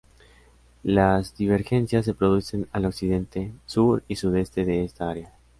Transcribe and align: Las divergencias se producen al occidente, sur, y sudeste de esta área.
Las 0.81 1.37
divergencias 1.37 2.05
se 2.05 2.15
producen 2.15 2.67
al 2.71 2.87
occidente, 2.87 3.51
sur, 3.67 4.01
y 4.07 4.15
sudeste 4.15 4.65
de 4.65 4.83
esta 4.83 5.07
área. 5.11 5.31